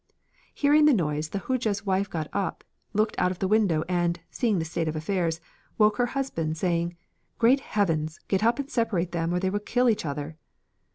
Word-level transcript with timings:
Hearing 0.55 0.85
the 0.85 0.95
noise, 0.95 1.29
the 1.29 1.37
Hodja's 1.41 1.85
wife 1.85 2.09
got 2.09 2.27
up, 2.33 2.63
looked 2.91 3.13
out 3.19 3.29
of 3.29 3.37
the 3.37 3.47
window 3.47 3.83
and, 3.87 4.19
seeing 4.31 4.57
the 4.57 4.65
state 4.65 4.87
of 4.87 4.95
affairs, 4.95 5.39
woke 5.77 5.97
her 5.97 6.07
husband, 6.17 6.57
saying: 6.57 6.97
'Great 7.37 7.59
heavens, 7.59 8.19
get 8.27 8.43
up 8.43 8.57
and 8.57 8.67
separate 8.67 9.11
them 9.11 9.31
or 9.31 9.39
they 9.39 9.51
will 9.51 9.59
kill 9.59 9.87
each 9.91 10.03
other.' 10.07 10.37